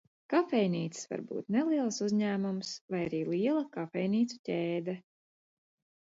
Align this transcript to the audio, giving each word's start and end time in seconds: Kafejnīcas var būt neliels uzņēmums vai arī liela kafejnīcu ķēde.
Kafejnīcas 0.33 1.01
var 1.09 1.19
būt 1.31 1.51
neliels 1.55 1.99
uzņēmums 2.05 2.71
vai 2.93 3.01
arī 3.09 3.19
liela 3.33 3.61
kafejnīcu 3.75 4.39
ķēde. 4.49 4.97